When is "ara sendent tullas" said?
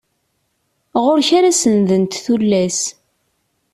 1.37-2.79